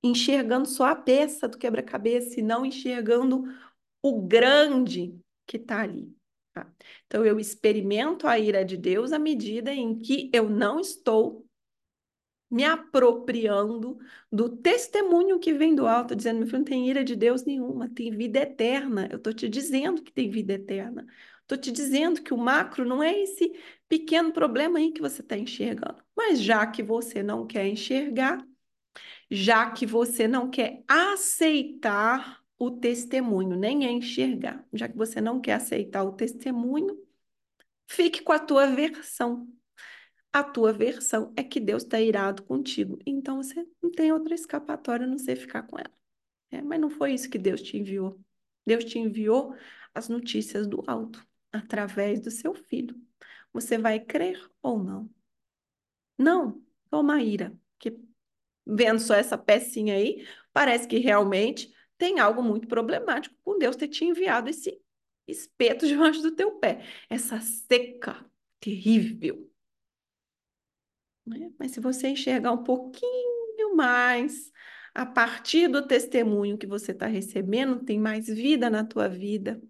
enxergando 0.02 0.68
só 0.68 0.86
a 0.86 0.96
peça 0.96 1.48
do 1.48 1.58
quebra-cabeça 1.58 2.38
e 2.38 2.42
não 2.42 2.64
enxergando 2.64 3.44
o 4.02 4.22
grande 4.22 5.18
que 5.46 5.56
está 5.56 5.82
ali. 5.82 6.14
Tá? 6.52 6.70
Então, 7.06 7.24
eu 7.24 7.40
experimento 7.40 8.26
a 8.26 8.38
ira 8.38 8.64
de 8.64 8.76
Deus 8.76 9.12
à 9.12 9.18
medida 9.18 9.72
em 9.72 9.98
que 9.98 10.30
eu 10.32 10.48
não 10.48 10.78
estou 10.78 11.47
me 12.50 12.64
apropriando 12.64 13.98
do 14.32 14.48
testemunho 14.48 15.38
que 15.38 15.52
vem 15.52 15.74
do 15.74 15.86
alto, 15.86 16.16
dizendo: 16.16 16.38
meu 16.38 16.46
filho, 16.46 16.58
não 16.58 16.64
tem 16.64 16.88
ira 16.88 17.04
de 17.04 17.14
Deus 17.16 17.44
nenhuma, 17.44 17.88
tem 17.88 18.10
vida 18.10 18.40
eterna. 18.40 19.08
Eu 19.10 19.18
estou 19.18 19.32
te 19.32 19.48
dizendo 19.48 20.02
que 20.02 20.12
tem 20.12 20.30
vida 20.30 20.54
eterna. 20.54 21.06
Estou 21.42 21.58
te 21.58 21.72
dizendo 21.72 22.22
que 22.22 22.34
o 22.34 22.38
macro 22.38 22.84
não 22.84 23.02
é 23.02 23.18
esse 23.18 23.52
pequeno 23.88 24.32
problema 24.32 24.78
aí 24.78 24.92
que 24.92 25.00
você 25.00 25.22
está 25.22 25.36
enxergando. 25.36 26.02
Mas 26.16 26.40
já 26.42 26.66
que 26.66 26.82
você 26.82 27.22
não 27.22 27.46
quer 27.46 27.66
enxergar, 27.66 28.46
já 29.30 29.70
que 29.70 29.86
você 29.86 30.28
não 30.28 30.50
quer 30.50 30.84
aceitar 30.88 32.42
o 32.58 32.70
testemunho, 32.70 33.56
nem 33.56 33.86
é 33.86 33.90
enxergar. 33.90 34.66
Já 34.72 34.88
que 34.88 34.96
você 34.96 35.20
não 35.20 35.40
quer 35.40 35.54
aceitar 35.54 36.02
o 36.04 36.12
testemunho, 36.12 36.98
fique 37.86 38.22
com 38.22 38.32
a 38.32 38.38
tua 38.38 38.66
versão. 38.66 39.48
A 40.38 40.44
tua 40.44 40.72
versão 40.72 41.32
é 41.36 41.42
que 41.42 41.58
Deus 41.58 41.82
está 41.82 42.00
irado 42.00 42.44
contigo. 42.44 42.96
Então 43.04 43.42
você 43.42 43.66
não 43.82 43.90
tem 43.90 44.12
outra 44.12 44.36
escapatória 44.36 45.04
a 45.04 45.08
não 45.08 45.18
ser 45.18 45.34
ficar 45.34 45.64
com 45.64 45.76
ela. 45.76 45.90
É, 46.48 46.62
mas 46.62 46.80
não 46.80 46.88
foi 46.88 47.12
isso 47.12 47.28
que 47.28 47.38
Deus 47.38 47.60
te 47.60 47.76
enviou. 47.76 48.20
Deus 48.64 48.84
te 48.84 49.00
enviou 49.00 49.56
as 49.92 50.08
notícias 50.08 50.68
do 50.68 50.84
alto, 50.86 51.26
através 51.50 52.20
do 52.20 52.30
seu 52.30 52.54
filho. 52.54 52.94
Você 53.52 53.78
vai 53.78 53.98
crer 53.98 54.40
ou 54.62 54.80
não? 54.80 55.10
Não, 56.16 56.64
toma 56.88 57.20
ira, 57.20 57.52
porque 57.72 57.98
vendo 58.64 59.00
só 59.00 59.14
essa 59.16 59.36
pecinha 59.36 59.94
aí, 59.94 60.24
parece 60.52 60.86
que 60.86 60.98
realmente 60.98 61.74
tem 61.96 62.20
algo 62.20 62.44
muito 62.44 62.68
problemático 62.68 63.34
com 63.42 63.58
Deus 63.58 63.74
ter 63.74 63.88
te 63.88 64.04
enviado 64.04 64.48
esse 64.48 64.80
espeto 65.26 65.84
debaixo 65.88 66.22
do 66.22 66.30
teu 66.36 66.60
pé, 66.60 66.86
essa 67.10 67.40
seca 67.40 68.24
terrível. 68.60 69.47
Né? 71.28 71.52
Mas 71.58 71.72
se 71.72 71.80
você 71.80 72.08
enxergar 72.08 72.52
um 72.52 72.62
pouquinho 72.64 73.74
mais, 73.74 74.50
a 74.94 75.06
partir 75.06 75.68
do 75.68 75.86
testemunho 75.86 76.58
que 76.58 76.66
você 76.66 76.92
está 76.92 77.06
recebendo, 77.06 77.84
tem 77.84 77.98
mais 77.98 78.26
vida 78.26 78.68
na 78.70 78.84
tua 78.84 79.08
vida. 79.08 79.60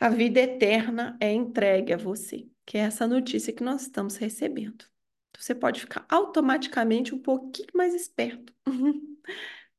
A 0.00 0.08
vida 0.08 0.40
eterna 0.40 1.16
é 1.20 1.32
entregue 1.32 1.92
a 1.92 1.96
você, 1.96 2.48
que 2.64 2.78
é 2.78 2.82
essa 2.82 3.06
notícia 3.06 3.52
que 3.52 3.64
nós 3.64 3.82
estamos 3.82 4.16
recebendo. 4.16 4.84
Você 5.36 5.54
pode 5.54 5.80
ficar 5.80 6.04
automaticamente 6.08 7.14
um 7.14 7.18
pouquinho 7.20 7.68
mais 7.74 7.94
esperto. 7.94 8.52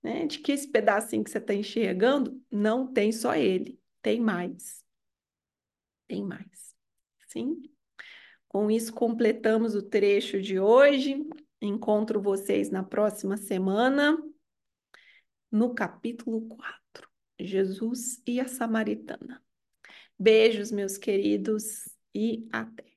né? 0.01 0.25
De 0.25 0.39
que 0.39 0.51
esse 0.51 0.67
pedacinho 0.67 1.23
que 1.23 1.29
você 1.29 1.37
está 1.37 1.53
enxergando 1.53 2.41
não 2.49 2.91
tem 2.91 3.11
só 3.11 3.35
ele, 3.35 3.79
tem 4.01 4.19
mais. 4.19 4.83
Tem 6.07 6.23
mais. 6.23 6.75
Sim? 7.27 7.61
Com 8.49 8.69
isso, 8.71 8.91
completamos 8.91 9.75
o 9.75 9.81
trecho 9.83 10.41
de 10.41 10.59
hoje. 10.59 11.23
Encontro 11.61 12.19
vocês 12.19 12.71
na 12.71 12.81
próxima 12.83 13.37
semana, 13.37 14.17
no 15.51 15.75
capítulo 15.75 16.47
4, 16.47 17.07
Jesus 17.39 18.21
e 18.25 18.39
a 18.39 18.47
Samaritana. 18.47 19.41
Beijos, 20.17 20.71
meus 20.71 20.97
queridos, 20.97 21.87
e 22.13 22.47
até. 22.51 22.88